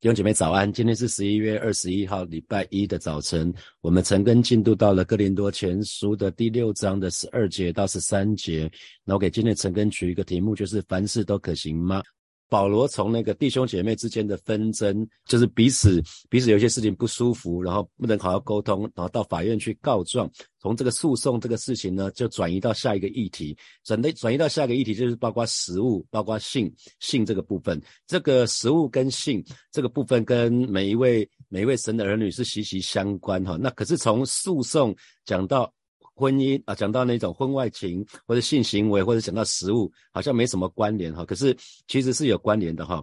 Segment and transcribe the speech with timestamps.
[0.00, 3.52] 弟兄姐妹早安，今天是十一月二十一号，礼拜一的早晨。
[3.82, 8.70] 我们陈根进度到了哥林多前书的第六章的十二节到十三节。
[9.04, 12.02] 那我给今天陈根取一个题目，就是凡事都可行吗？
[12.50, 20.28] 保罗从那个弟兄姐妹之间的纷争，就是彼此彼此有些事情不舒服，然后不能好好沟通，然后到法院去告状。
[20.58, 27.80] 从这个诉讼这个事情呢，就转移到下一个议题，转的转移到下一个议题，就是包括食物，包括性性这个部分。
[28.06, 33.56] 这个食物跟性这个部分，跟每一位每一位神的儿女是息息相关哈。
[33.60, 35.72] 那可是从诉讼讲到。
[36.20, 41.24] 婚姻啊，讲到那种婚外情或者性行为，或者讲到食物，好像没什么关联哈。
[41.24, 41.56] 可是
[41.88, 43.02] 其实是有关联的哈。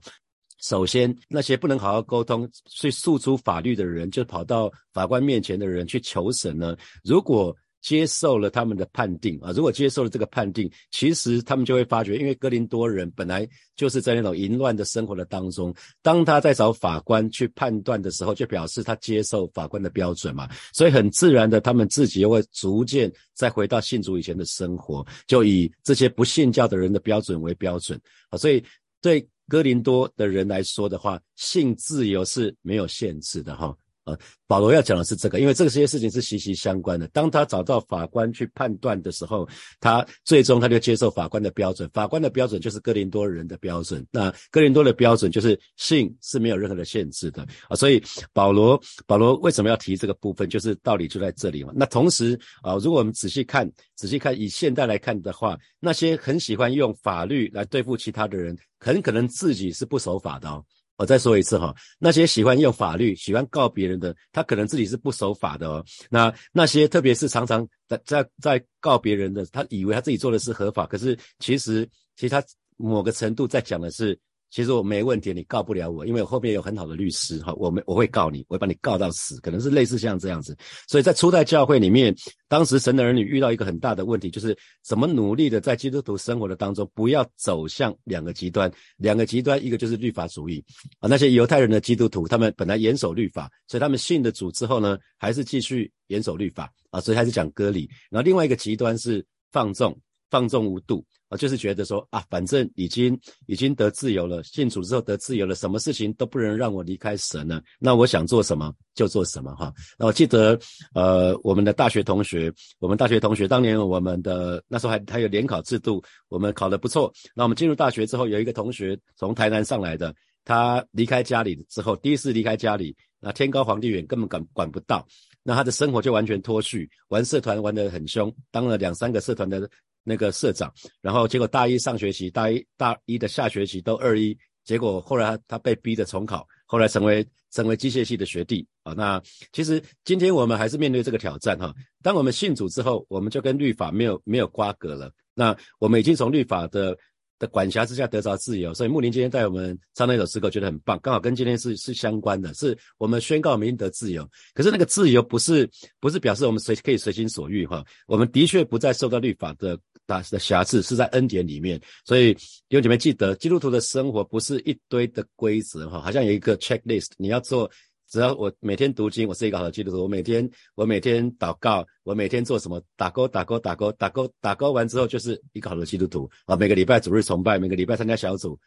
[0.61, 6.77] 首先，那些不能好好沟通去诉诸法律的人，就跑到法官面前的人去求神呢。
[7.03, 9.39] 如果接受了他们的判定。
[9.39, 27.99] 啊，如果接受了这个判定，其实他们就会发觉，因为哥林多人本来就是在那种淫乱的生活的当中，当他在找法官去判断的时候，就表示他接受法官的标准嘛，所以很自然的，他们自己又会逐渐再回到信主以前的生活，就以这些不信教的人的标准为标准。
[28.29, 28.63] 啊，所以
[29.01, 33.75] 对哥林多的人来说的话，性自由是没有限制的哈。
[34.07, 37.05] 呃，保罗要讲的是这个，因为这个些事情是息息相关的。
[37.09, 39.45] 当他找到法官去判断的时候，
[39.81, 41.89] 他最终他就接受法官的标准。
[41.93, 44.05] 法官的标准就是哥林多人的标准。
[44.09, 47.75] 那哥林多的标准就是性是没有任何的限制的啊。
[47.75, 50.49] 所以保罗保罗为什么要提这个部分？
[50.49, 51.73] 就是道理就在这里嘛。
[51.75, 60.63] 那同时啊，如果我们仔细看仔细看，以现代来看的话，那些很喜欢用法律来对付其他的人，很可能自己是不守法的哦。
[60.97, 65.85] 我再说一次哈，那些喜欢用法律、喜欢告别人的，他可能自己是不守法的哦。
[66.09, 72.43] 那那些特别是常常在在在告别人的，他以为他自己做的是合法，可是其实其实他
[72.75, 74.19] 某个程度在讲的是。
[74.49, 80.57] 其实我没问题，你告不了我，因为我后面有很好的律师哈，我们我会告你，我会把你告到死，可能是类似像这样子。
[80.87, 82.15] 所以在初代教会里面，
[82.47, 88.71] 当时神的儿女遇到一个很大的问题，就是怎么努力的在基督徒生活的当中，不要走向两个极端。
[88.95, 90.63] 两个极端，一个就是律法主义
[90.99, 97.89] 啊，那些犹太人的基督徒，他们本来严守律法，所以他们信的主之后呢，还是继续严守律法啊，所以还是讲割礼。
[98.09, 99.97] 然后另外一个极端是放纵。
[100.29, 107.61] 放纵无度啊，就是觉得说啊，反正已经已经得自由了，信主之后得自由了，什么事情都不能让我离开神了。
[107.79, 109.73] 那我想做什么就做什么哈。
[109.97, 110.57] 那我记得
[110.93, 117.11] 呃，我们的大学同学，我们大学同学当年我们的那时候还还有联考制度，我们考得不错。
[117.35, 120.15] 那我们进入大学之后，有一个同学从台南上来的，
[120.45, 125.05] 他离开家里之后，第一次离开家里，那天高皇帝远，根本管管不到，
[125.43, 129.69] 那他的生活就完全脱序，玩社团玩得很凶，当了两三个社团的。
[130.07, 138.93] 那个社长，然后结果大一上学期，大一大一的下学期都二一，结果后来他被逼着重考，后来成为成为机械系的学弟啊。
[138.93, 141.73] 那其实今天我们还是面对这个挑战哈。
[142.01, 145.11] 当我们信主之后，我们就跟律法没有没有瓜葛了。
[145.33, 146.97] 那我们已经从律法的。
[147.39, 154.27] 的管辖之下得着自由，所以牧林今天带我们唱那首诗歌，觉得很棒，刚好跟今天是是相关的，是我们宣告民得自由。
[154.55, 155.69] 可是那个自由不是
[155.99, 161.79] 不是表示我们随可以随心所欲哈，我们的确不再受到律法的打的瑕疵，是在恩典里面。
[162.05, 162.41] 所以弟
[162.71, 167.69] 兄姐妹记得，基督徒的生活不是一堆的规则哈，好像有一个 checklist，你要做。
[168.09, 170.01] 只要我每天读经，我是一个好的基督徒。
[170.03, 172.81] 我每天我每天祷告，我每天做什么？
[172.95, 176.55] 打勾打勾打勾打勾打勾完之后，就是一个好的基督徒啊！
[176.55, 178.57] 每个礼拜主日崇拜，每个礼拜参加小组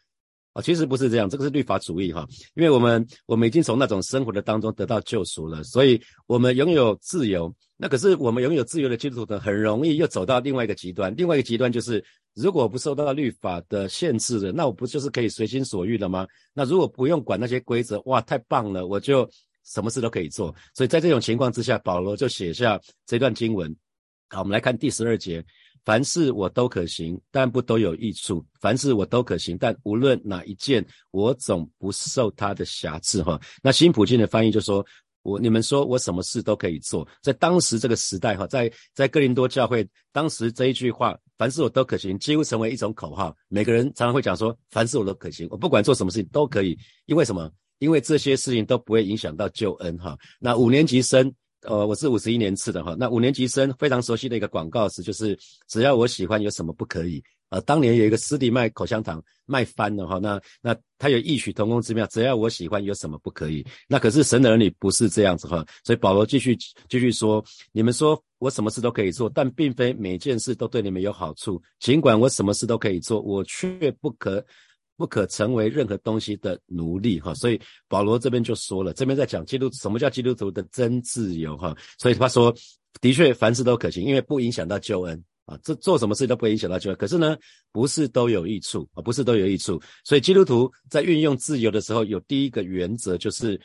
[0.53, 2.27] 啊，其实不是这样，这个是律法主义哈。
[2.55, 7.53] 因为我们我们已经从那种生活的当中得到救赎了，所以我们拥有自由。
[7.77, 11.13] 那可是我们拥有自由的基督徒呢，很容易又走到另外一个极端。
[11.17, 12.03] 另外一个极端就是。
[12.33, 16.25] 如果不受到律法的限制的，那我不就是可以随心所欲的吗？
[16.53, 19.29] 那如果不用管那些规则，哇，太棒了，我就
[19.65, 20.55] 什么事都可以做。
[20.73, 23.75] 所以在这种情况之下，保罗就写下这段经文。
[24.29, 25.43] 好，我们来看第十二节：
[25.85, 33.23] 凡事我都可行，但不都有益处；凡事我都可行，但无论哪一件，我总不受他的瑕疵。
[33.23, 34.85] 哈，那新普京的翻译就说。
[35.23, 43.31] 我你们说我什么事都可以做，在当时这个时代哈，在在哥林多教会，当时这一句话“凡事我都可行”几乎成为一种口号。
[43.47, 47.51] 每个人常常会讲说：“凡事我都可行，我不管做什么事情都可以。”因为什么？
[47.77, 50.17] 因为这些事情都不会影响到救恩哈。
[50.39, 51.31] 那五年级生，
[51.63, 52.95] 呃，我是五十一年次的哈。
[52.97, 55.37] 那五年级生非常熟悉的一个广告词就是
[55.69, 63.65] ：“只要我喜欢，有什么不可以？”呃，当年有一个师弟卖口香糖卖翻了哈，那那他有异曲同工之妙，只要我喜欢，有什么不可以？
[63.87, 66.55] 那可是神的儿女不是这样子哈，所以保罗继续
[66.87, 67.43] 继续说，
[67.73, 71.61] 你们说我什么事都可以做，但并非每件事都对你们有好处。
[71.79, 74.43] 尽管我什么事都可以做，我却不可。
[75.01, 77.33] 不可成为任何东西的奴隶哈。
[77.33, 81.75] 所以保罗这边就说了，这边在讲基督什么叫基督徒的真自由哈。
[81.97, 82.53] 所以他说，
[83.01, 86.97] 的确凡事都可行，因为不影响到救恩啊，这做什么事都不影响到救恩。
[86.97, 87.35] 可是呢，
[87.71, 89.81] 不是都有益处啊，不是都有益处。
[90.05, 93.59] 所以基督徒在运用自由的时候，有第一个原则就是，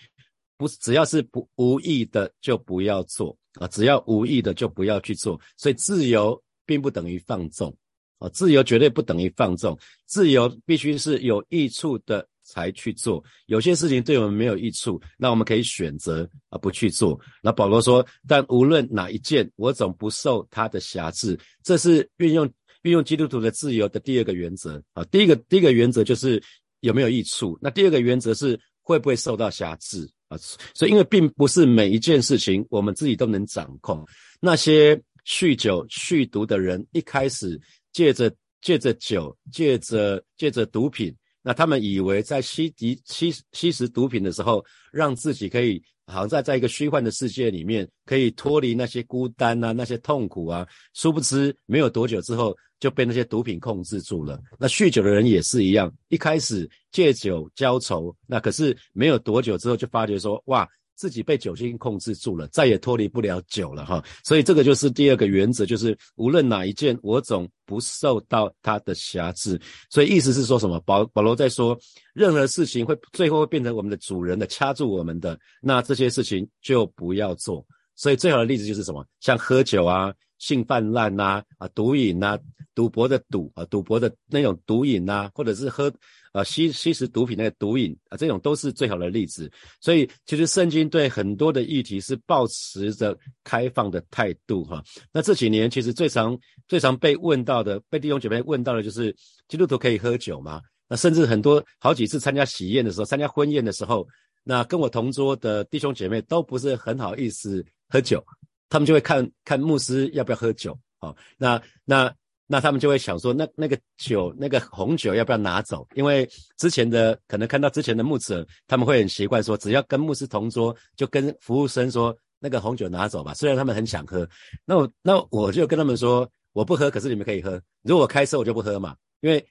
[0.57, 5.39] 不只要是不无意的就不要做啊，只要无意的就不要去做。
[5.59, 6.43] 所以自由。
[6.69, 7.73] 并不等于放纵，
[8.19, 13.23] 啊，自由绝对不等于放纵，自由必须是有益处的才去做。
[13.47, 17.21] 有些事情对我们没有益处，那我们可以选择啊不去做。
[17.43, 21.39] 那保罗说，但无论哪一件，我总不受他的辖制。
[21.63, 22.51] 这是运用
[22.83, 25.05] 运用基督徒的自由的第二个原则啊。
[25.05, 26.43] 第一个第一个原则就是
[26.81, 30.39] 有没有益处，那第二个原则是会不会受到辖制啊。
[30.75, 34.03] 所以，因为并不是每一件事情我们自己都能掌控，
[34.41, 34.99] 那些。
[35.29, 37.61] 酗酒、酗毒的人一开始
[37.97, 44.63] 借着借着酒、借着借着毒品，那他们以为在吸敌吸吸食毒品的时候，
[44.93, 50.69] 让自己可以好像在在一个虚幻的世界里面，可以脱离那些孤单啊、那些痛苦啊。
[50.93, 54.39] 殊不知，没有多久之后就被那些毒品控制住了。
[54.59, 60.69] 那酗酒的人也是一样，一开始借酒浇愁，那可是没有多久之后就发觉说，哇！
[60.97, 69.61] 自己被酒精控制住了，再也脱离不了酒了哈，所以这个就是第二个原则，就是无论哪一件，我总不受到它的瑕疵。
[69.91, 70.81] 所以意思是说什么？
[70.81, 71.79] 保保罗在说，
[72.15, 77.65] 任何事情会最后会变成我们的主人的，掐住我们的，那这些事情就不要做。
[77.95, 79.07] 所以最好的例子就是什么？
[79.21, 82.39] 像喝酒啊、性泛滥呐、啊毒瘾呐、
[82.75, 85.93] 赌博的赌啊、赌博的那种毒瘾呐，或者是喝。
[86.33, 89.51] 啊，吸吸食毒品那个毒瘾啊，这种都是最好的例子。
[89.81, 94.85] 所以，其实圣经对很多的议题是保持着开放的态度哈。
[95.11, 96.39] 那这几年其实最常
[96.69, 99.17] 最常被问到的，被弟兄姐妹问到的就是
[99.49, 100.61] 基督徒可以喝酒吗？
[100.91, 104.07] 那甚至很多好几次参加喜宴的时候，参加婚宴的时候，
[104.45, 108.23] 那跟我同桌的弟兄姐妹都不是很好意思喝酒，
[108.69, 110.79] 他们就会看看牧师要不要喝酒。
[110.99, 112.15] 好，那那。
[112.49, 115.85] 那他们就会想说，那那个酒，那个红酒要不要拿走？
[115.97, 116.25] 因为
[116.57, 123.35] 之前的可能看到之前的牧者，他们会很习惯说，只要跟牧师同桌，就跟服务生说那个红酒拿走吧。
[123.35, 124.25] 虽然他们很想喝，
[124.65, 127.61] 那我那我就跟他们说，我不喝，可是你们可以喝。
[127.83, 129.45] 如果我开车，我就不喝嘛，因为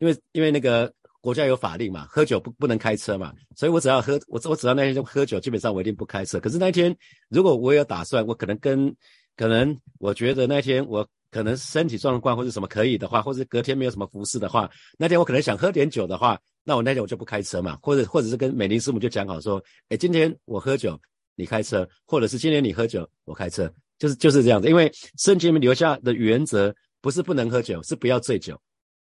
[0.00, 6.38] 因为因为那个国家有法令嘛，喝酒不不能开车嘛，所以我只要喝，我我只要那天就喝酒，基本上我一定不开车。
[6.40, 6.96] 可是那天
[7.28, 8.94] 如果我有打算，我可能跟
[9.36, 11.06] 可能我觉得那天我。
[11.30, 14.66] 可能身体状况或者什么可以的话，或者隔天没有什么服饰的话，
[14.96, 20.98] 那天我可能想喝点酒的话，那我那天我就不开车嘛，或者或者是跟美玲师母就讲好说，哎，今天我喝酒，
[21.34, 24.68] 你开车，或者是今天你喝酒，我开车，就是就是这样子。
[24.68, 28.58] 因为圣经里面留下的原则不是不能喝酒，是不要醉酒。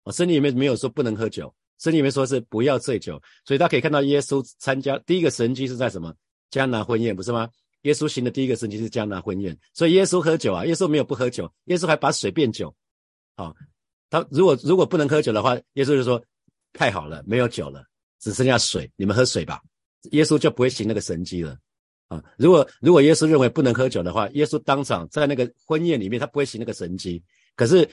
[0.04, 3.20] 哦，圣经里面没有说不能喝酒，圣经里面说是不要醉酒。
[3.44, 6.14] 所以大家可以看到，耶稣参加第一个神迹是在什么？
[6.50, 7.48] 迦拿婚宴，不是吗？
[7.82, 12.74] 耶稣行的第一个神迹是迦拿婚宴，所以耶稣喝酒啊，耶稣没有不喝酒，耶稣还把水变酒。
[13.36, 13.54] 好，
[14.10, 16.22] 他如果如果不能喝酒的话，耶稣就说
[16.72, 17.82] 太好了，没有酒了，
[18.20, 19.60] 只剩下水，你们喝水吧。
[20.10, 21.56] 耶稣就不会行那个神迹了。
[22.08, 27.22] 啊，如果如果耶稣认为不能喝酒的话，耶稣当场在那个婚宴里面，他不会行那个神迹。
[27.54, 27.88] 可是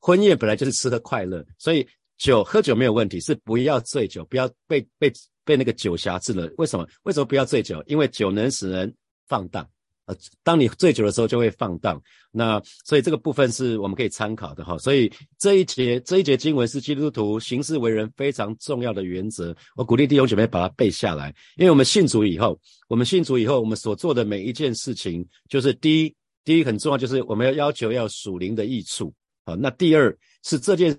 [0.00, 1.86] 婚宴本来就是吃喝快乐，所以
[2.22, 5.12] 酒喝酒没有问题，是不要醉酒，不要被被
[5.44, 6.48] 被那个酒辖制了。
[6.58, 6.86] 为什么？
[7.02, 7.82] 为什么不要醉酒？
[7.86, 8.94] 因为酒能使人。
[9.28, 9.66] 放荡，
[10.04, 11.98] 呃，当你醉酒的时候就会放荡。
[12.30, 14.76] 那所以这个部分是我们可以参考的哈。
[14.76, 19.56] 所以这一节这一节经文是基督徒行事为人非常重要的原则。
[19.74, 29.14] 我鼓励弟兄姐妹把它背下来，因为我们信主以后，我们信主以后，我们所做的每一件事情，就是第一，第一很重要，就是我们要要求要属灵的益处。
[29.46, 30.94] 好，那第二是这件。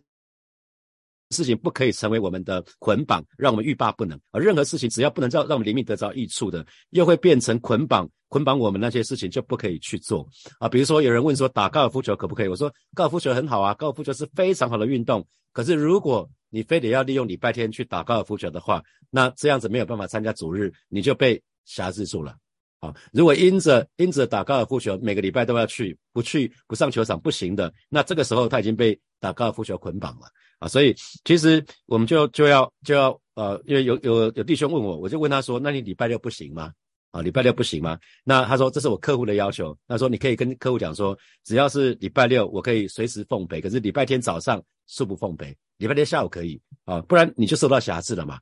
[1.34, 4.18] 事情不可以成为我们的捆绑，让我们欲罢不能。
[4.32, 10.26] 而任何事情只要不能让让我们灵命得着益处的，又会变成捆绑，捆绑我们那些事情就不可以去做
[10.60, 10.70] 啊。
[10.70, 12.48] 比如说有人问说打高尔夫球可不可以？
[12.48, 15.26] 我说高尔夫球很好啊，高尔夫球是非常好的运动。
[15.52, 22.36] 可是如果你非得要利用礼拜天去打高尔夫球的话，那这样子没有办法参加主日，你就被辖制住了。
[22.80, 30.28] 啊，如果因着因着打高尔夫球每个礼拜都要去，不去不上球场不行的，那这个时候他已经被打高尔夫球捆绑了。
[30.64, 36.72] 啊，所以其实我们就就要就要呃，因为有有有弟兄问我，我就问他说：“那你礼拜六不行吗？
[37.12, 48.40] 啊，礼拜六不行吗？”那他说：“这是我客户的要求。”他说：“你可以跟客户讲说，只要是礼拜六，我可以随时奉陪，可是礼拜天早上恕不奉陪，礼拜天下午可以啊，不然你就受到瑕疵了嘛。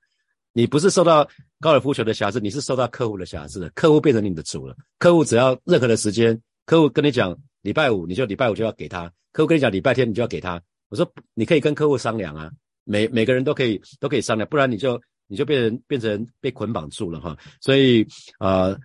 [0.54, 1.28] 你不是受到
[1.60, 4.76] 高尔夫球的瑕疵，你是受到客户的瑕疵的，客户变成你的主了。
[5.00, 12.52] 客户只要任何的时间，客户跟你讲礼拜五，你就礼拜五就要给他；客户跟你讲礼拜天，你就要给他。”我说你可以跟客户商量啊，
[12.84, 17.38] 每每个人都可以都可以商量，不然你就你就变成变成被捆绑住了哈。
[17.62, 18.06] 所以
[18.40, 18.78] 啊，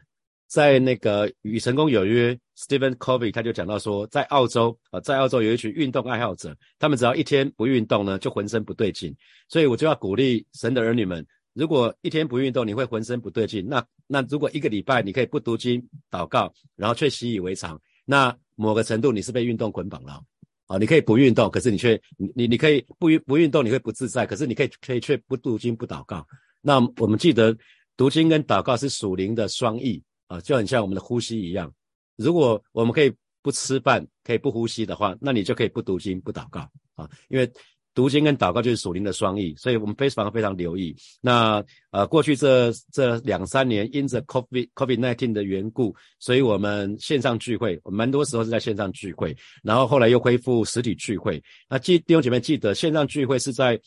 [0.47, 9.13] 在那个与成功有约，Stephen Covey 他就讲到说，在澳洲啊，在澳洲有一群运动爱好者，他们只要一天不运动呢，就浑身不对劲。
[9.49, 13.67] 所以我就要鼓励神的儿女们，如果一天不运动，你会浑身不对劲。
[13.69, 20.23] 那那如果一个礼拜你可以不读经祷告，然后却习以为常，那某个程度你是被运动捆绑了。
[20.67, 24.27] 啊，你可以不运动，可是你却你你你可以不运不运动，你会不自在。
[24.27, 26.27] 可是你可以可以却不读经不祷告。
[26.61, 27.57] 那我们记得
[27.97, 31.73] 读经跟祷告是属灵的双翼啊，就很像我们的呼吸一样。
[32.17, 36.61] 如果我们可以不吃饭，可以不呼吸的话，那你就可以不读经不祷告
[36.95, 37.51] 啊，因为。
[37.97, 40.95] 读经跟祷告就是属灵的双翼，所以我们非常非常留意。
[41.23, 49.35] 那呃，过去这这两三年，因着 COVID COVID nineteen 的缘故，所以我们线上聚会，我们蛮多时候是在线上聚会。
[49.63, 51.43] 然后后来又恢复实体聚会。
[51.71, 53.81] 那记弟兄姐妹记得，线上聚会是在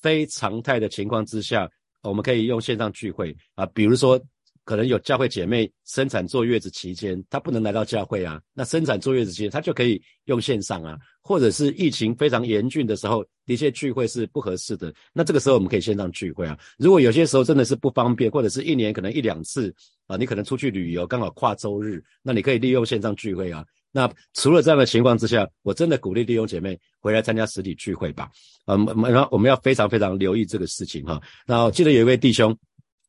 [0.00, 1.68] 非常态的情况之下，
[2.04, 4.18] 我们可以用线上聚会啊，比如说。
[4.66, 8.42] 可能有教会姐妹生产坐月子期间，她不能来到教会啊。
[8.52, 14.92] 那生产坐月子期间，她就可以用线上啊，或者是疫情非常严峻的时候，的确聚会是不合适的。
[15.12, 16.58] 那这个时候我们可以线上聚会啊。
[16.78, 19.72] 如果有些时候真的是不方便，或者是一年可能一两次
[20.08, 23.64] 啊，你可能出去旅游刚好跨周日，那你可以利用线上聚会啊。
[23.92, 28.28] 那除了这样的情况之下，我真的鼓励弟兄姐妹回来参加实体聚会吧。
[28.66, 31.22] 嗯，然后我们要非常非常留意这个事情哈。
[31.46, 32.52] 然后记得有一位弟兄。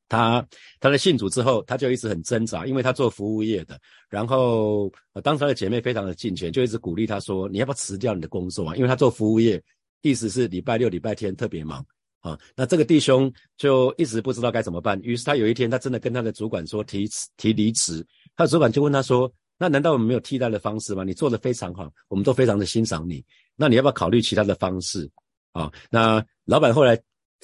[0.09, 0.45] 他
[0.79, 3.79] 他的信主之后，他就一直很挣扎，因为他做服务业的。
[4.09, 4.89] 然后，
[5.21, 9.61] 当时他的姐妹非常的尽全，就一直鼓励他说：“你要不要辞掉你的工作啊？”因为他做服务业，
[10.01, 11.85] 意思是礼拜六、礼拜天特别忙
[12.21, 12.39] 啊。
[12.55, 14.97] 那这个弟兄就一直不知道该怎么办。
[15.03, 18.05] 于是他有一天，他真的跟他的主管说提辞提离职。
[18.35, 21.03] 他的主管就问他说：“那难道我们没有替代的方式吗？
[21.03, 23.21] 你做的非常好，我们都非常的欣赏你。
[23.57, 25.09] 那你要不要考虑其他的方式
[25.51, 26.97] 啊？”那老板后来。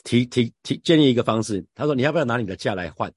[0.04, 3.12] 提提提建议一个方式，他说你要不要拿你的假来换？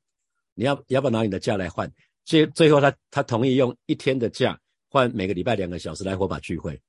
[0.55, 1.91] 你要要不要拿你的假来换？
[2.25, 6.81] 最最后他他同意用一天的假换每个礼拜两个小时来火把聚会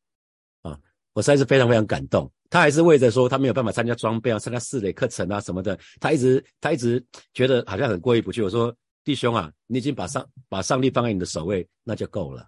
[0.61, 0.79] 啊！
[1.13, 2.31] 我实在是非常非常感动。
[2.49, 7.03] 他还是为着说他没有办法参加装备啊、参加四类课程啊什么的，他一直他一直
[7.33, 8.41] 觉得好像很过意不去。
[8.41, 12.47] 我说弟兄啊，你已经把上把上帝放在你的首位，那就够了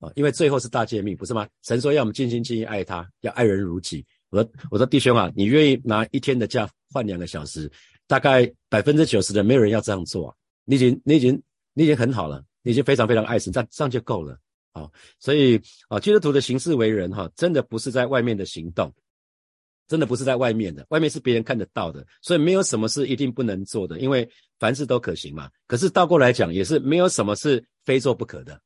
[0.00, 0.10] 啊！
[0.16, 1.46] 因为最后是大诫命，不是吗？
[1.62, 4.04] 神说要我们尽心尽意爱他，要爱人如己。
[4.30, 6.68] 我说我说弟兄啊，你愿意拿一天的假？
[6.92, 7.70] 换两个小时，
[8.06, 10.36] 大概百分之九十的没有人要这样做。
[10.64, 11.40] 你已经，你已经，
[11.74, 14.38] 你已经很好了，你已经非常非常爱神，这样这样就够了。
[14.72, 18.92] 好，所以啊，基督徒的行事为人哈，真的不是在外面的行动，
[19.88, 24.28] 真的不是在外面的，外面是别人看得到的，所以没有什么是一定不能做的，因为
[24.58, 25.48] 凡事都可行嘛。
[25.66, 28.60] 可是倒过来讲，也是没有什么是非做不可的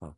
[0.00, 0.12] 啊，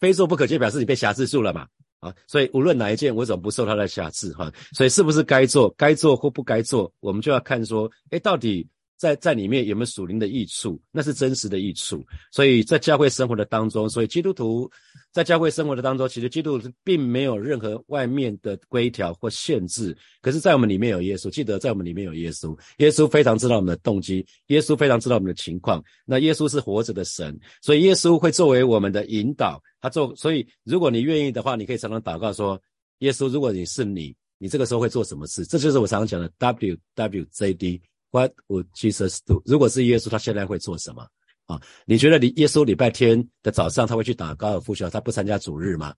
[0.00, 1.68] 非做不可就表示你被辖制住了嘛。
[2.02, 4.52] 啊，所以无论哪一件，我总不受他的辖制哈？
[4.72, 8.68] 所以是不是该做，该做或不该做，我们就要看说，哎，到底。
[9.02, 10.80] 在在里面有没有属灵的益处？
[10.92, 12.06] 那是真实的益处。
[12.30, 14.70] 所以在教会生活的当中，所以基督徒
[15.10, 19.96] 在教会生活的当中，其实基督徒并没有任何外面的规条或限制。
[20.20, 22.56] 可是，在我们里面有耶稣，记得在我们里面有耶稣。
[22.76, 25.82] 耶稣非常知道我们的动机，耶稣非常知道我们的情况。
[26.06, 29.60] 那耶稣是活着的神，所以耶稣会作为我们的引导。
[29.80, 32.56] 他做，所以如果你愿意的话，你可以常常祷告说：
[32.98, 35.44] 耶稣，如果你是你，你这个时候会做什么事？
[35.44, 37.82] 这就是我常常讲的 W W J D。
[38.12, 39.42] What would Jesus do？
[39.44, 41.04] 如果是耶稣，他现在会做什么？
[41.46, 45.92] 啊，你觉得你耶稣礼拜天的早上他会去打高尔夫球，他不参加主日吗？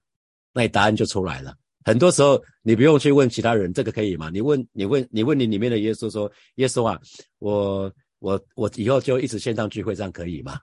[0.55, 1.55] 那你答案就出来了。
[1.85, 4.31] 很多时候你不用去问其他人，这个可以吗？
[4.33, 6.99] 你问你问你问你里面的耶稣说：耶稣啊，
[7.41, 10.59] 我我我以后就一直线上聚会，这样可以吗？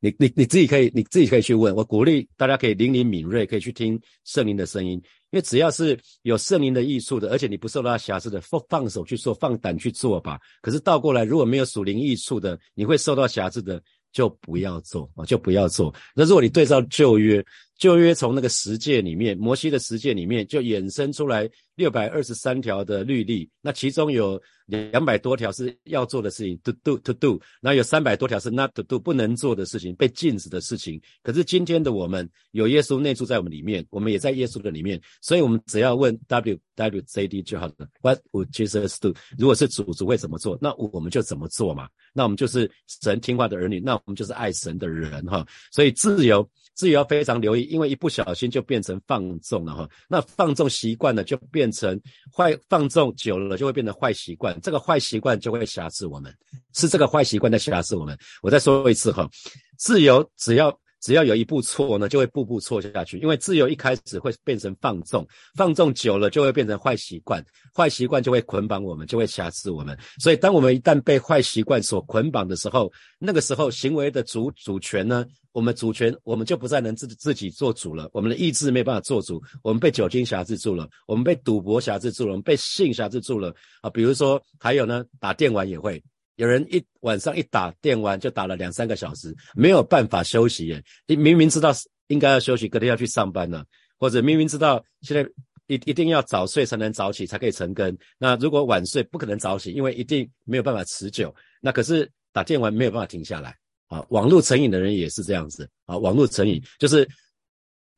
[0.00, 1.74] 你你你自己可以你自己可以去问。
[1.74, 4.92] 我鼓励大家可以灵灵敏锐，可以去听圣灵的声音。
[5.30, 10.40] 因为只要是有圣灵的益处的，而且你不受到瑕疵的，放放手去做，放胆去做吧。
[10.60, 13.80] 可是倒过来，如果没有属灵益处的，你会受到瑕疵的，
[14.12, 15.94] 就不要做啊，就不要做。
[16.16, 17.44] 那如果你对照旧约，
[17.78, 24.40] 旧约从那个十诫里面，摩西的十诫里面就衍生出来六百二十三条的律例，那其中有。
[24.70, 31.00] 两百多条是要做的事情，to do to do，然后有三百多条是 not to do 不能做的事情，被禁止的事情。
[31.22, 37.88] 可是今天的我们有耶稣内住在我们里面，我们也在耶稣的里面，所以我们只要问 W W Z D 就好了。
[38.00, 39.14] What would Jesus do？
[39.36, 41.88] 如果是主主会怎么做，那我们就怎么做嘛？
[42.12, 42.70] 那我们就是
[43.02, 45.46] 神听话的儿女，那我们就是爱神的人哈。
[45.72, 49.88] 所以自由自由要非常留意，因为一不小心就变成放纵了哈。
[50.08, 52.00] 那放纵习惯了就变成
[52.36, 54.58] 坏，放纵久了就会变成坏习惯。
[54.60, 56.34] 这个坏习惯就会辖制我们，
[56.74, 58.16] 是这个坏习惯在辖制我们。
[58.42, 59.28] 我再说一次哈，
[59.76, 63.18] 自由只要只要有一步错呢，就会步步错下去。
[63.18, 69.98] 因为自由一开始会变成放纵，放纵久了就会变成坏习惯，坏习惯就会捆绑我们，就会辖制我们。
[70.18, 83.88] 所以，当我们一旦被坏习惯所捆绑的时候，那个时候行为的主主权呢，我们主权我们就不再能自自己做主了，我们的意志没办法做主，我们被酒精辖制住了，我们被赌博辖制住了，我们被性辖制住了啊。
[83.90, 86.02] 比如说，还有呢，打电玩也会。
[86.40, 90.82] 有人一晚上一打电玩就打了两三个小时，没有办法休息耶。
[91.06, 91.70] 你明明知道
[92.06, 93.62] 应该要休息，隔天要去上班了，
[93.98, 95.22] 或者明明知道现在
[95.66, 97.94] 一一定要早睡才能早起才可以成根。
[98.16, 101.34] 那如果晚睡不可能早起，因为一定没有办法持久。
[101.60, 103.54] 那可是打电玩没有办法停下来
[103.88, 104.02] 啊。
[104.08, 105.98] 网络成瘾的人也是这样子啊。
[105.98, 107.06] 网络成瘾就是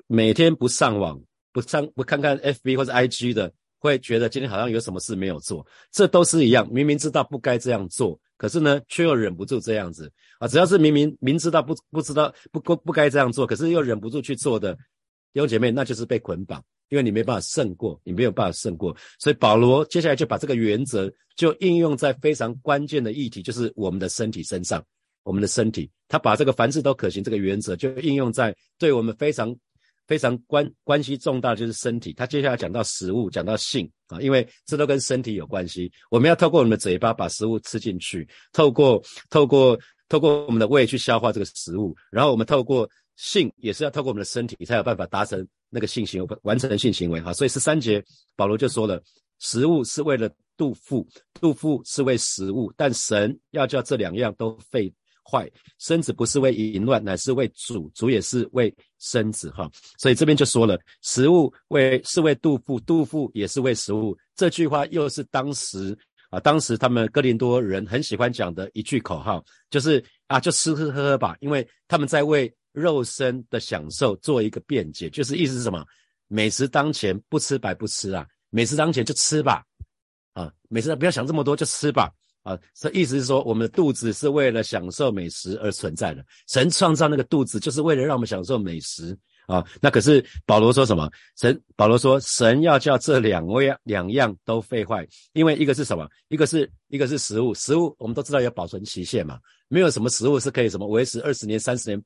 [0.08, 1.22] 每天不上网、
[1.52, 5.64] 不上不看看 FB 或者 IG 的，会觉得今天好像有什么事没有做。
[5.92, 8.18] 这都是一样，明明知道不该这样做。
[8.42, 10.48] 可是呢，却又忍不住这样子啊！
[10.48, 14.74] 只要是明明明知道不不知道不不不该这样做，可是又忍不住去做的
[15.32, 18.96] 弟兄姐妹，那就是被捆绑，因为你没办法胜过，你没有办法胜过。
[19.20, 24.84] 所以保罗接下来就把这个原则就应用在非常关键的议题，就是我们的身体身上。
[25.22, 29.56] 我们的身体，他把这个凡事都可行这个原则就应用在对我们非常。
[30.12, 35.90] 非常关关系重大就是身体，他接下来讲到食物，讲到性啊，因为这都跟身体有关系。
[36.10, 39.74] 我们要透过我们的嘴巴把食物吃进去，透过透过
[40.10, 47.32] 透过我们的胃去消化这个食物，然后我们透过性也是要透过我们的身体才有办法达成那个性行为，完成性行为哈。
[47.32, 48.04] 所以十三节
[48.36, 49.02] 保罗就说了，
[49.38, 51.08] 食物是为了肚腹，
[51.40, 54.92] 肚腹是为食物，但神要叫这两样都废。
[55.24, 59.70] 坏身子不是为淫乱，乃是为主，主也是为身子哈。
[59.98, 64.16] 所以这边就说了，食物为是为杜甫，杜甫也是为食物。
[64.34, 65.96] 这句话又是当时
[66.30, 75.84] 啊，当时他们哥林多人很喜欢讲的一句口号，就是啊，就吃吃喝喝吧，因为他们在为肉身的享受做一个辩解，就是意思是什么？
[76.28, 79.62] 美食当前，不吃白不吃啊，美食当前就吃吧，
[80.32, 82.10] 啊，美食不要想这么多，就吃吧。
[82.42, 86.24] 啊，这意思是说，我们的肚子是为了享受美食而存在的。
[86.48, 89.64] 神创造那个肚子，就是为了让我们享受美食啊。
[89.80, 91.08] 那可是保罗说什么？
[91.36, 96.08] 神保罗说，神要叫这两位两样都废坏，因为一个是什么？
[96.28, 102.02] 一个是一个是食物，食物我们都知道有保存期限嘛，没有什么食物是可以什么维持二十年、三十年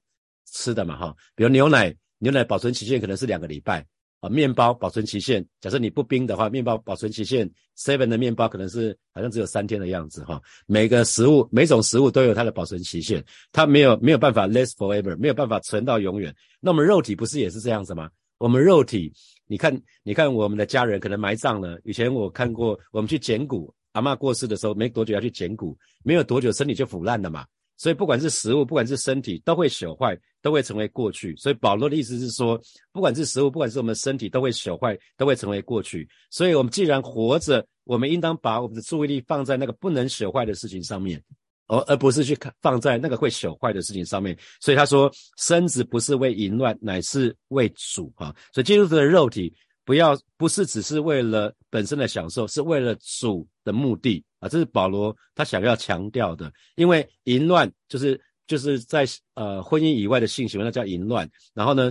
[0.53, 1.15] 吃的嘛，哈。
[1.35, 3.87] 比如牛奶，牛奶保存期限可能是两个礼拜。
[4.21, 10.41] 啊，面包保存期限，假设你不冰的话，面包保存期限，seven 的面包可能是好像只有三天的样子哈。
[10.67, 16.35] 每个食物，每种食物都有它的保存期限，它没有没有办法 last forever，没有办法存到永远。
[16.61, 18.09] 那我们肉体不是也是这样子吗？
[18.39, 19.13] 我们肉体，
[19.47, 27.47] 你看，你看我们的家人可能埋葬了，以前我看过，我们去捡骨，阿妈过世的时候没多久要去捡骨，没有多久身体就腐烂了嘛。
[27.77, 31.37] 所以不管是食物，不管是身体，都会朽坏，都会成为过去。
[31.37, 32.61] 所以保罗的意思是说，
[32.93, 36.09] 不管是食物，不管是我们身体，都会朽坏，都会成为过去。
[36.31, 41.23] 所以，我们既然活着，我们应当把我们的注意力放在那个不能朽坏的事情上面，
[41.67, 44.37] 而而不是去看放在那个会朽坏的事情上面。
[44.61, 48.35] 所以他说，身子不是为淫乱，乃是为主啊。
[48.53, 49.55] 所以基督徒的肉体。
[49.85, 56.53] 不要，不是只是为了本身的享受，是为了主的目的这是保罗他想要强调的。
[56.75, 61.29] 因为淫乱就是就是在呃婚姻以外的性行为，那叫淫乱。
[61.55, 61.91] 然后呢，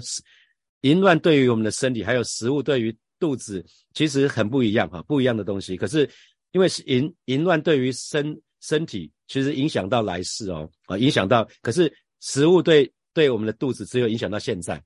[0.82, 5.76] 淫乱对于我们的身体，还有食物对于肚子，其实很不一样哈，不一样的东西。
[5.76, 6.10] 可是
[6.52, 11.48] 因为是淫淫乱对于身身体，其实影响到来世哦啊，影响到。
[11.62, 11.92] 可是
[12.22, 14.82] 食物对对我们的肚子，只有影响到现在。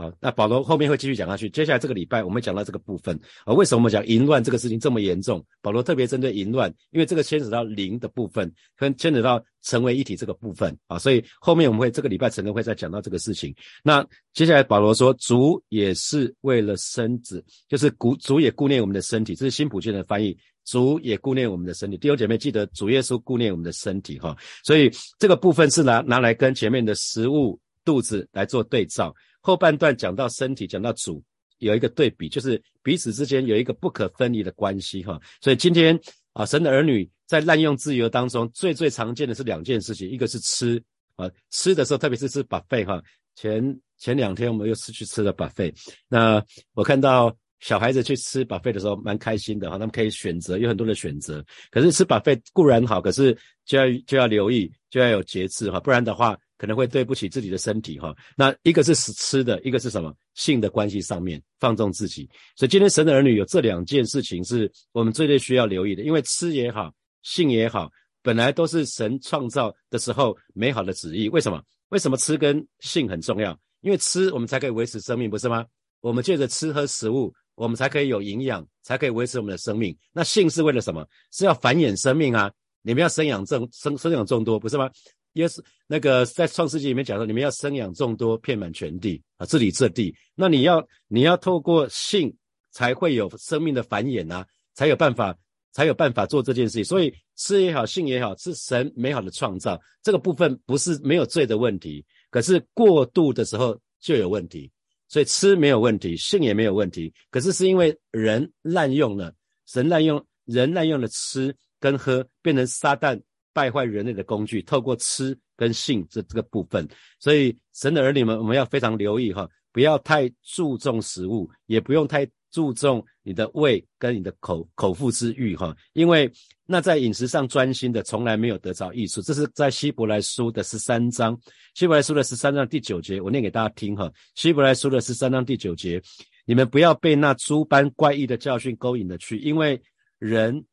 [0.00, 1.50] 好，那保罗后面会继续讲下去。
[1.50, 5.44] 接下来这个礼拜我们讲到这个部分啊，为什么我们讲淫乱这个事情这么严重？
[5.60, 13.54] 保罗特别针对淫乱，因为这个牵扯到灵的部分，跟牵扯到成为一体这个部分啊，所以后面我们会这个礼拜陈能会再讲到这个事情。
[13.84, 20.34] 那接下来保罗说，主也是为了身子，就是主主也顾念我们的身体，这是新普健的翻译，
[20.64, 21.98] 主也顾念我们的身体。
[21.98, 24.34] 弟兄姐妹记得，主耶稣顾念我们的身体哈，
[24.64, 29.14] 所以这个部分是拿拿来跟前面的食物肚子来做对照。
[29.40, 31.22] 后半段讲到身体，讲到主，
[31.58, 35.18] 有一个对比，就是彼此之间有一个不可分离的关系哈。
[35.40, 35.98] 所以今天
[36.34, 40.82] 啊，神的儿女在滥用自由当中，最最常见的是两件事情，一个是吃
[41.16, 43.02] 啊，吃的时候，特别是吃宝贝哈。
[43.34, 45.74] 前前两天我们又是去吃了 buffet，
[46.06, 51.42] 那我看到小孩子去吃宝贝的时候蛮开心的哈，他们可以选择，有很多的选择。
[51.70, 56.36] 可是吃宝贝固然好，可是就要就要留意，就要有节制哈，不然的话。
[56.60, 66.92] 可能会对不起自己的身体哈，那一个是吃吃的，一个是什么性的关系上面放纵自己，所以今天神的儿女有这两件事情是我们最最需要留意的，因为吃也好，
[67.22, 71.62] 性也好，本来都是神创造的时候美好的旨意，为什么？
[71.88, 73.58] 为什么吃跟性很重要？
[73.80, 75.64] 因为吃我们才可以维持生命，不是吗？
[76.02, 79.96] 我们借着吃喝食物，我们才可以有营养，才可以维持我们的生命。
[80.12, 81.08] 那性是为了什么？
[81.32, 82.52] 是要繁衍生命啊！
[82.82, 84.90] 你们要生养众生生养众多，不是吗？
[85.32, 90.14] 也是那个在创世纪里面讲说，你们要生养众多，遍满全地啊，治理这地。
[90.34, 92.34] 那你要你要透过性
[92.72, 95.36] 才会有生命的繁衍啊，才有办法
[95.72, 96.84] 才有办法做这件事情。
[96.84, 99.80] 所以吃也好，性也好，是神美好的创造。
[100.02, 104.70] 这个部分不是没有罪的问题，可是过度的时候就有问题。
[105.06, 109.34] 所以吃没有问题，性也没有问题，可是是因为人滥用了，
[109.66, 113.20] 神滥用人滥用了吃跟喝，变成撒旦
[113.52, 116.86] 败坏人类的工具，透过吃跟性这这个部分。
[117.18, 122.24] 所以神的儿女们，我们要非常留意哈，不要太注重食物，也不用太。
[122.52, 126.28] 注重你的胃跟你的口口腹之欲哈，因为
[126.66, 129.22] 那在饮食上专心的从来没有得着益处。
[129.22, 131.38] 这是在希伯来书的十三章，
[131.74, 134.10] 希伯来书的十三章第九节，我念给大家听哈。
[134.34, 136.02] 希伯来书的十三章第九节，
[136.44, 139.80] 你们不要被那诸般怪异的教训勾引了去，因为
[140.18, 140.64] 人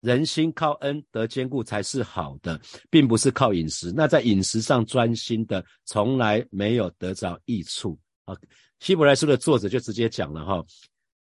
[0.00, 3.92] 人心靠恩得坚固才是好的，并不是靠饮食。
[3.94, 8.36] 那在饮食上专心的从来没有得着益处啊。
[8.80, 10.64] 希伯来书的作者就直接讲了哈。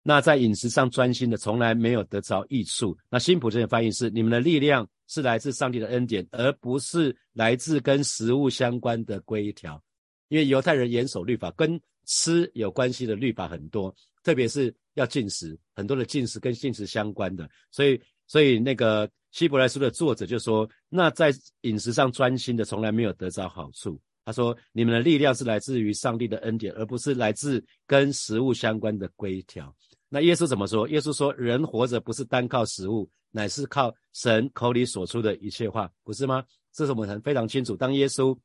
[0.02, 2.96] 那在饮食上专心的，从来没有得着益处。
[3.10, 9.82] 那新普这的翻译是：你们的力量是来自上帝的恩典，而不是来自跟食物相关的规条。
[10.28, 17.48] 因为犹太人严守律法，跟吃有关系的律法很多，特别是要进食，很多的进食跟进食相关的。
[17.72, 24.00] 所以，所以那个希伯来书的作者就说：那在饮食上专心的，从来没有得着好处。
[24.24, 29.72] 他说：你们的力量是来自于上帝的恩典，而不是来自跟食物相关的规条。
[30.08, 30.88] 那耶稣怎么说？
[30.88, 37.76] 耶稣说：“人活着不是单靠食物，乃是靠神口里所出的一切话，不是吗？”这是我们很非常清楚。
[37.76, 38.36] 当耶稣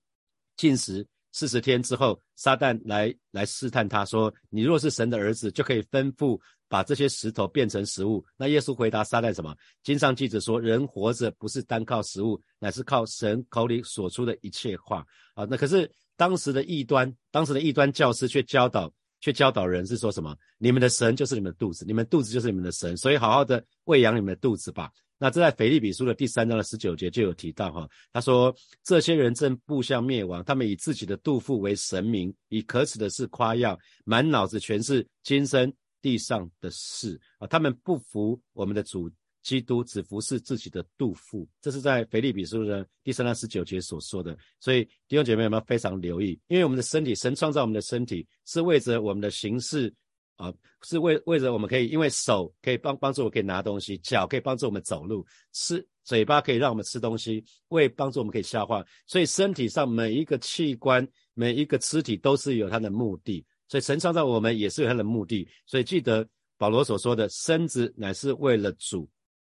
[0.57, 9.55] 进食四十天之后，撒旦来来试探他说：“你若是神的儿子，就可以吩咐把这些石头变成食物。”那耶稣回答撒旦什么？
[9.83, 18.91] 经上记着说：“人活着不是单靠食物，乃是靠神口里所出的一切话。”啊，那可是当时的异端，当时的异端教师却教导。
[19.23, 20.35] 却教导人是说什么？
[20.57, 24.89] 你们的神就是你们的肚子，你们肚子就是你们的神，所以好好的喂养你们的肚子吧。
[25.21, 28.51] 那这在腓利比书的第三章的十九节就有提到哈，他说
[28.83, 39.07] 这些人正步向灭亡，他们以自己的肚腹为神明，以可耻的事夸耀，满脑子全是今生地上的事啊，他们不服我们的主。
[39.43, 44.37] 基督只服侍自己的肚腹，这是在腓利比书的第三章十九节所说的。
[44.59, 49.91] 所以弟兄姐妹们非常留意，因为我们的身体，神创造我们的身体是为着我们的形式
[50.35, 58.83] 啊，是为为着我们可以，因为手可以帮帮助我可以拿东西，脚可以帮助我们走路，吃嘴巴可以让我们吃东西，胃帮助我们可以消化。
[59.05, 63.45] 所以身体上每一个器官、每一个肢体都是有它的目的。
[63.67, 65.47] 所以神创造我们也是有它的目的。
[65.65, 69.07] 所以记得保罗所说的，身子乃是为了主。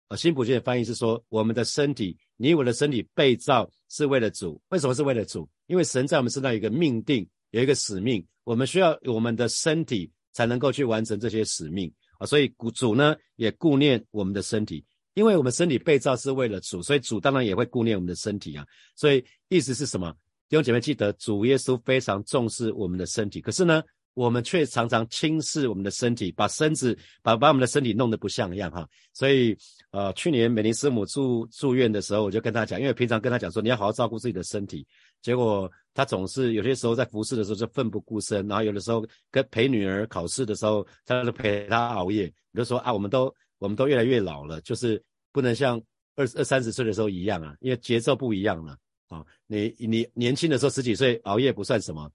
[0.09, 4.61] 啊，新普京的翻译是说，我们的身体，你我的身体被造是为了主。
[4.71, 5.49] 为什么是为了主？
[5.69, 12.27] 因为神在我们身上有一个命定，有一个使命，我们需要我们的身体才能够去完成这些使命啊。
[12.27, 18.67] 所以主呢也顾念我们的身体，因为我们身体被造是为了主，所以主当然也会顾念我们的身体啊。
[18.95, 20.15] 所以意思是什么？
[20.49, 23.83] 弟兄姐妹记得，主耶稣非常重视我们的身体，可是呢？
[24.15, 28.87] 我们却常常轻视我们的身体，把身子把把我们的身体弄得不像样哈。
[29.15, 29.57] 所以，
[29.93, 34.85] 呃，去年美玲师母住住院的时候，我就跟她讲，因为平常跟她讲说你要好好照顾自己的身体，
[35.23, 42.27] 结果他总是有些时候在服侍的时候就奋不顾身，然后有的时候跟陪女儿考试的时候，他就陪她熬夜。
[42.27, 45.03] 比如说啊，我们都我们都越来越老了，就是
[45.33, 45.81] 不能像
[46.17, 48.77] 二二三十岁的时候一样啊，因为节奏不一样了
[49.09, 49.25] 啊。
[49.47, 52.11] 你你年轻的时候十几岁熬夜不算什么。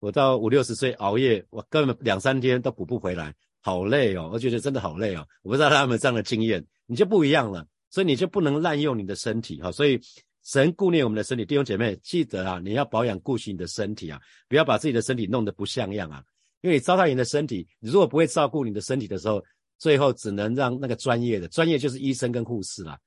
[0.00, 4.30] 我到五六十岁熬夜，我根本两三天都补不回来，好累哦！
[4.32, 5.26] 我觉得真的好累哦。
[5.42, 9.72] 我不知道他们这样的经验，你就不一样了，所以你就不能滥用你的身体哈。
[9.72, 10.00] 所以
[10.48, 16.24] 神顾念我们的身体，弟兄姐妹记得啊，你要保养顾惜你的身体啊，不要把自己的身体弄得不像样啊。
[16.62, 19.44] 因为你糟蹋你的身体，你如果不会照顾你的身体的时候，
[19.76, 22.98] 最后只能让那个专业的专业就是医生跟护士啦。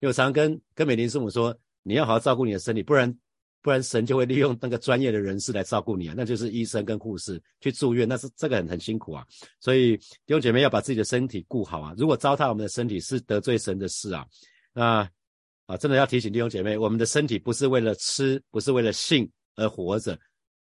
[0.00, 3.16] 因为我常跟跟美玲师母说，你要好好照顾你的身体，不然。
[3.62, 9.22] 不然神就会利用那个专业的人士来照顾你啊，那就是医生跟护士去住院，那是这个很很辛苦啊。
[9.60, 11.94] 所以弟兄姐妹要把自己的身体顾好啊。
[11.98, 14.26] 如果糟蹋我们的身体是得罪神的事啊，
[14.72, 15.06] 那
[15.70, 20.18] 啊真的要提醒弟兄姐妹，我们的身体不是为了吃，不是为了性而活着，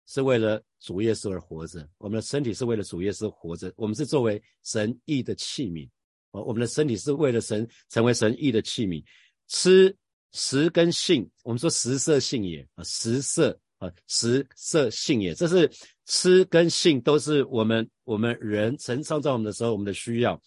[0.07, 1.87] 是为了主耶稣而活着。
[1.99, 5.87] 我们的身体是为了主耶稣活着，我们是作为神意的器皿。
[6.31, 9.01] 哦，我们的身体是为了神成为神意的器皿，
[9.47, 9.95] 吃。
[10.31, 15.67] 食跟性，我们说食色性也啊，食色啊，食色性也，这是
[16.05, 20.39] 吃跟性都是我们我们人神创造我们的时候我们的需要。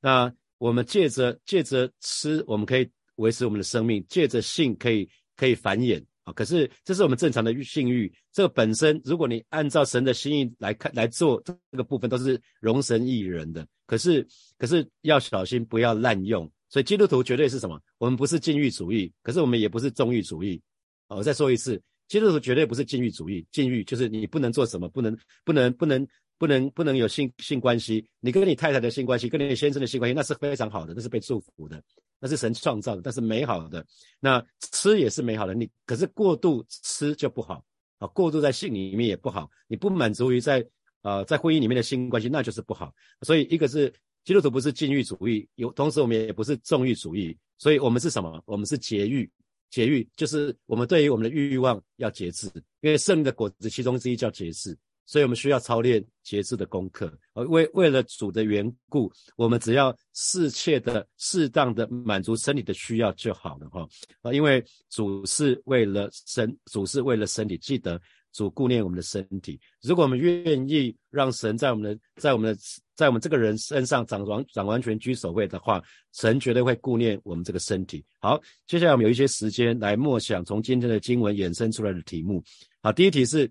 [0.00, 6.32] 那我们借着借着吃，我们可以维持我们的生命；借着性可以可以繁衍啊。
[6.32, 13.66] 可是这是我们正常的性欲，这个本身，如果你按照神的心意来看来做这个部分，都是容神益人的。
[13.86, 14.26] 可是
[14.58, 16.50] 可是要小心，不要滥用。
[16.70, 17.80] 所以基督徒绝对是什么？
[17.98, 20.60] 我们不是禁欲主义，可是我们也不是纵欲主义。
[21.06, 23.46] 我再说一次，基督徒绝对不是禁欲主义。
[23.52, 26.04] 禁欲就是你不能做什么，不能不能不能
[26.36, 28.04] 不能不能有性性关系。
[28.18, 31.80] 你跟你太太的性关系，跟你先生的性关系，那是非常好的，那是被祝福的，
[32.24, 33.84] 那是神创造的，但是美好的。
[34.18, 37.62] 那吃也是美好的，你可是过度吃就不好
[37.98, 39.50] 啊，过度在性里面也不好。
[39.68, 40.66] 你不满足于在
[41.02, 42.90] 呃在婚姻里面的性关系，那就是不好。
[43.20, 43.92] 所以一个是。
[44.24, 48.42] 基督徒不是禁欲主义，有同时我们也不是纵欲主义，所以我们是什么？
[48.46, 49.30] 我们是节欲。
[49.68, 54.74] 节欲就是我们对于我们的欲望要节制，因为圣的果子其中之一叫节制，
[55.06, 57.12] 所以我们需要操练节制的功课。
[57.32, 63.88] 而为为了主的缘故，我们只要适切的、适当的满足身体的需要就好了哈。
[64.22, 68.00] 啊，因为主是为了身，主是为了身体，记得。
[68.34, 72.60] 主顾念我们的身体，如果我们愿意让神在我们的在我们的
[72.96, 75.80] 在我们这个人身上掌完掌完全居首位的话，
[76.12, 78.04] 神绝对会顾念我们这个身体。
[78.18, 78.36] 好，
[78.66, 82.42] 接下来我们有一些时间来默想从今天的经文衍生出来的题目。
[82.82, 83.48] 好，第一题是，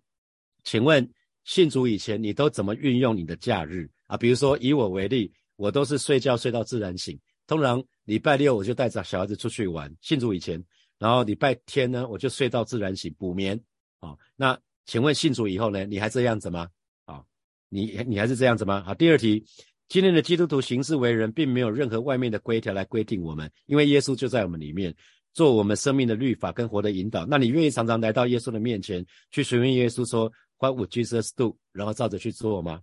[0.65, 1.09] 请问
[1.43, 4.17] 信主以前你都怎么运用你的假日啊？
[4.17, 9.93] 比如说以我为例，我都是睡觉睡到自然醒，通常礼拜六我就带着小孩子出去玩。
[10.01, 10.63] 信主以前，
[10.99, 13.59] 然后礼拜天呢我就睡到自然醒补眠。
[13.99, 14.59] 啊，那。
[14.85, 15.85] 请问信主以后呢？
[15.85, 16.67] 你还这样子吗？
[17.05, 17.23] 啊，
[17.69, 18.83] 你你还是这样子吗？
[18.83, 19.41] 好，第二题，
[19.87, 24.93] 今天的基督徒行事为人，并没有任何外面的规条来规定我们，因为耶稣就在我们里面，
[25.33, 27.25] 做我们生命的律法跟活的引导。
[27.25, 30.29] 那你愿意常常来到耶稣的面前，去询问耶稣说
[30.71, 31.57] ，What Jesus do？
[31.71, 32.81] 然后照着去做吗？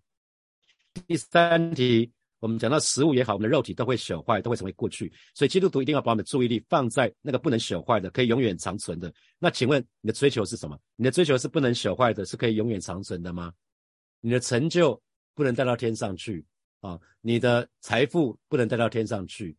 [1.07, 2.12] 第三题。
[2.40, 9.12] 我们讲到食物也好，我们的肉体都会朽坏，都会成为过去，所以基督徒一定要把我们的注意力放在那个不能朽坏的，可以永远长存的。
[9.38, 10.81] 那请问你的追求是什么？
[10.97, 13.53] 你的追求是不能朽坏的，是可以永远长存的吗？
[14.23, 14.99] 你的成就
[15.35, 16.43] 不能带到天上去
[16.81, 19.55] 啊，你的财富不能带到天上去，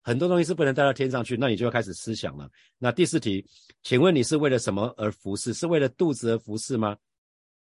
[0.00, 2.48] 很多东西是不能带到天上去，那你就要开始思想了。
[2.78, 3.44] 那第四题，
[3.82, 5.52] 请问你是为了什么而服侍？
[5.52, 6.96] 是为了肚子而服侍吗？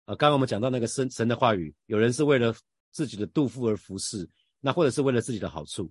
[0.09, 2.55] 啊，刚刚我们讲到那个神神的话语，有人是为了
[2.91, 4.27] 自己的肚腹而服侍。
[4.59, 5.89] 那或者是为了自己的好处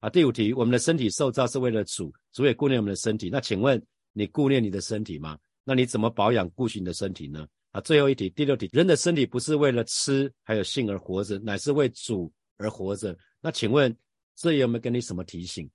[0.00, 0.10] 啊？
[0.10, 3.30] 第五题，我们的身体受造是为了主，主也顾念我们的身体。
[3.30, 3.80] 那请问
[4.12, 5.38] 你顾念你的身体吗？
[5.62, 7.46] 那你怎么保养顾惜你的身体呢？
[7.70, 13.16] 啊，最后一题，第六题，人的身体不是为了吃还有性而活着，乃是为主而活着。
[13.40, 13.96] 那请问
[14.34, 15.70] 这有没有给你什么提醒？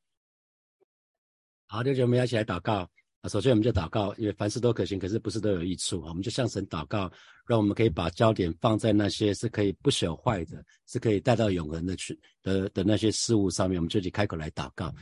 [1.66, 2.88] 好，弟兄我们要一起来祷告。
[3.28, 6.02] 首先，我们就祷告，因为凡事都可行，可是不是都有益处。
[6.02, 7.12] 我们就向神祷告，
[7.48, 13.80] 让我们可以把焦点放在那些是可以不朽坏的，是可以带到永恒的去的的那些事物上面。
[13.80, 14.94] 我们就去开口来祷告。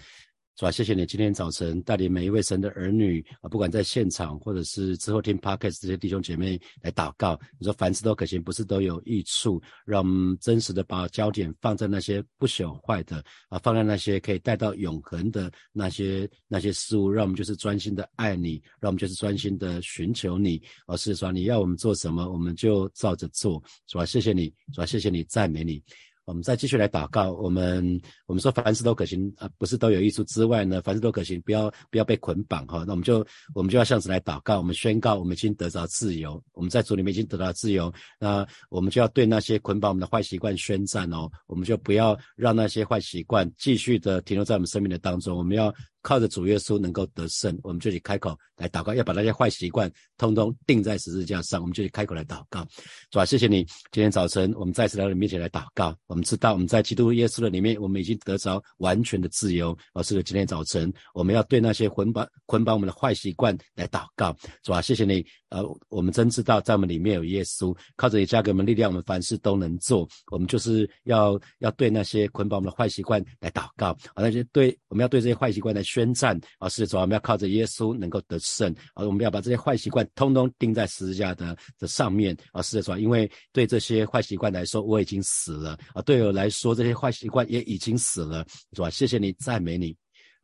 [0.56, 0.70] 是吧？
[0.70, 7.40] 谢谢你今天早晨带领每一位神的儿女啊，不管在现场或者是之后听 podcast 这些弟兄姐妹来祷告。
[7.58, 9.60] 你说凡事都可行，不是都有益处？
[9.84, 17.10] 让我们真实的把焦点放在那些不朽坏的啊，放在那些可以带到永恒的那些那些事物。
[17.10, 20.62] 让我们就是专心的爱你，让我们就是专心的寻求你。
[20.86, 23.62] 而是说你要我们做什么，我们就照着做。
[23.88, 24.06] 是吧？
[24.06, 24.86] 谢谢你，是吧？
[24.86, 25.82] 谢谢你，赞美你。
[26.26, 27.32] 我们再继续来祷告。
[27.34, 30.82] 我们我们说凡事都可行啊，不是都有益处之外呢？
[30.82, 32.84] 凡事都可行，不要不要被捆绑哈。
[32.86, 34.58] 那我们就我们就要向神来祷告。
[34.58, 36.42] 我们宣告，我们已经得到自由。
[36.54, 37.94] 我们在主里面已经得到自由。
[38.20, 41.30] 那我们就要对那些捆绑我们的坏习惯宣战哦。
[41.48, 45.38] 我们就不要让那些坏习惯继续的停留在我们生命的当中。
[45.38, 45.74] 我们要。
[46.04, 52.68] 靠着主耶稣能够得胜，我们就去开口来祷告，要把那些坏习惯通通钉在十字架上，我们就去开口来祷告。
[53.10, 55.96] 主啊，谢谢你，今天早晨我们再次来到你面前来祷告。
[56.06, 59.76] 我们知道我们在基督耶稣的里面，我们已经得着完全的自由。
[59.94, 64.36] 而是今天早晨我们要对那些捆绑捆绑我们的坏习惯来祷告。
[64.62, 70.06] 主啊，谢谢你，呃，我们真知道在我们里面有耶稣，靠着你加给我们力量，我们凡事都能做。
[70.32, 75.82] 我们就是要要对那些捆绑我们的坏习惯来祷告，啊，那些对我们要对这些坏习惯来。
[75.94, 76.68] 宣战啊！
[76.68, 79.06] 是主，我们要靠着耶稣能够得胜啊！
[79.06, 82.64] 我们要把这些坏习惯通通钉在十字架的的上面啊！
[82.64, 86.02] 是主，因为对这些坏习惯来说，我已经死了啊！
[86.02, 88.90] 对我来说，这些坏习惯也已经死了，是吧？
[88.90, 89.96] 谢谢你，赞美你。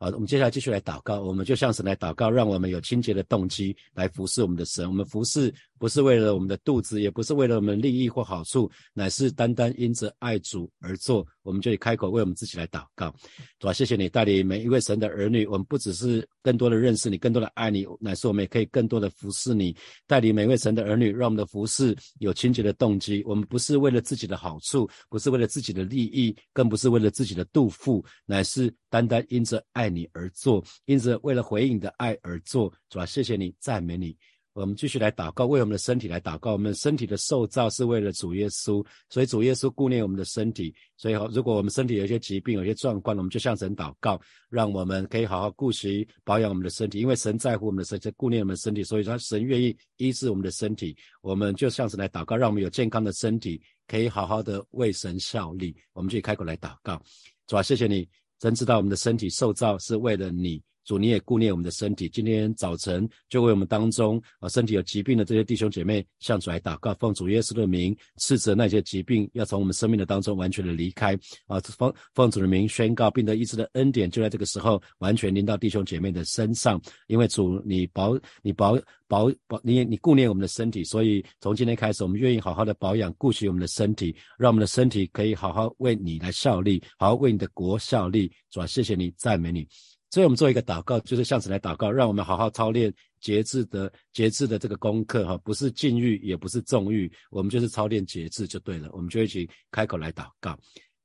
[0.02, 1.20] 好，我们接下来继续来祷告。
[1.20, 4.88] 我们就像神来祷告，让我们有清洁的动机来服侍我们的神。
[4.88, 11.26] 我们服侍不是为了我们的肚子，也不是为了我们利益或好处，乃是单单因着爱主而做。
[11.42, 13.12] 我们就以开口为我们自己来祷告，
[13.58, 19.74] 主啊，谢谢你带领每一位神的儿女，我们不只是更多的认识你，更多的爱你，乃是我们也可以更多的服侍你，
[20.06, 23.24] 带领每一位神的儿女，让我们的服侍有清洁的动机。
[23.24, 32.70] 我们不是为了自己的好处，不是为了自己的利益，更不是为了自己的肚腹，乃是单单因着爱你而做，因着为了回应你的爱而做。
[32.90, 34.14] 主啊，谢谢你，赞美你。
[34.52, 36.52] 我们继续来祷告，为我们的身体来祷告。
[36.52, 40.74] 我们身体的受造是为了主耶稣，所以主耶稣顾念我们的身体。
[40.96, 46.98] 所以，如果我们身体有些疾病、有些状况，我们就向神祷告，让我们可以好好顾惜保养我们的身体。
[46.98, 50.96] 因为神在乎我们的身体，顾念我们的身体，所以说神愿意医治我们的身体。
[51.22, 55.74] 我们就向神来祷告，让我们有健康的身体，可以好好的为神效力。
[55.92, 57.00] 我们就开口来祷告，
[57.46, 58.08] 主啊，谢谢你，
[58.40, 60.60] 真知道我们的身体受造是为了你。
[60.84, 62.08] 主，你也顾念我们的身体。
[62.08, 71.14] 今天早晨就为我们当中啊身体有疾病的这些弟兄姐妹向主来祷告，奉主耶稣的名斥责那些疾病要从我们生命的当中完全的离开
[71.46, 71.60] 啊！
[71.60, 76.80] 奉奉主的名宣告，病得医治的恩典就在这个时候完全临到弟兄姐妹的身上。
[77.06, 88.32] 因为主，你保你保保保你你顾念我们的身体，所以从今天开始，我们愿意好好的保养顾惜我们的身体，让我们的身体可以好好为你来效力，好好为你的国效力。
[88.50, 89.66] 主啊，谢谢你，赞美你。
[90.10, 98.88] 所以我们做一个祷告，就是向神来祷告，让我们好好操练节制的节制的这个功课哈，不是禁欲，也不是纵欲，我们就是操练节制就对了。
[98.92, 100.58] 我们就一起开口来祷告。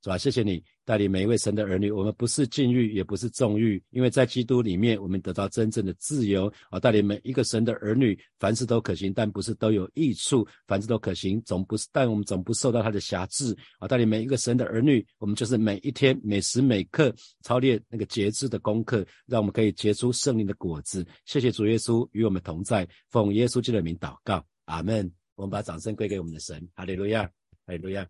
[0.06, 0.20] 是吧？
[0.20, 6.80] 谢谢你带领每一位神的儿女，我们不是禁欲，也不是纵欲，因为在基督里面，我们得到真正的自由啊！
[6.80, 13.88] 带领每一个神的儿女，凡事都可行，但不是都有益处；凡事都可行，总不是，但我们总不受到他的辖制啊！
[13.88, 21.04] 带领每一个神的儿女，我们就是每一天每时每刻操练那个节制的功课，让我们可以结出圣灵的果子。
[21.26, 25.12] 谢谢主耶稣与我们同在，奉耶稣基督的名祷告，阿门。
[25.34, 27.24] 我们把掌声归给我们的神，哈利路亚，
[27.66, 28.08] 哈利路亚。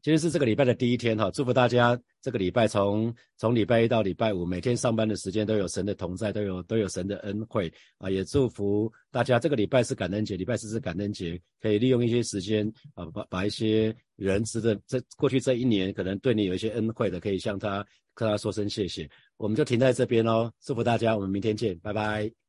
[0.00, 8.10] 今天是这个礼拜的第一天哈，祝福大家这个礼拜从从礼拜一到礼拜五，每天上班的时间都有神的同在，都有都有神的恩惠啊！
[8.10, 19.08] 也祝福大家这个礼拜是感恩节，礼拜四是感恩节，可以利用一些时间啊，把把一些人值得这过去这一年可能对你有一些恩惠的，可以向他跟他说声谢谢。
[19.36, 22.41] 我们就停在这边喽，祝福大家，我们明天见，拜拜。